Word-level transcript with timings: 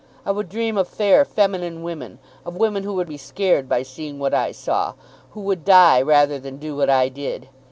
I 0.25 0.31
would 0.31 0.49
dream 0.49 0.79
of 0.79 0.87
fair, 0.87 1.23
feminine 1.23 1.83
women, 1.83 2.17
of 2.43 2.55
women 2.57 2.81
who 2.81 2.93
would 2.95 3.07
be 3.07 3.17
scared 3.19 3.69
by 3.69 3.83
seeing 3.83 4.17
what 4.17 4.33
I 4.33 4.51
saw, 4.51 4.95
who 5.33 5.41
would 5.41 5.63
die 5.63 6.01
rather 6.01 6.39
than 6.39 6.57
do 6.57 6.75
what 6.75 6.89
I 6.89 7.07
did. 7.07 7.49